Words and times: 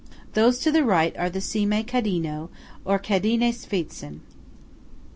Those 0.33 0.57
to 0.61 0.71
the 0.71 0.83
right 0.83 1.15
are 1.15 1.29
the 1.29 1.37
Cime 1.37 1.83
Cadino, 1.85 2.49
or 2.83 2.97
Cadine 2.97 3.53
spitzen. 3.53 4.21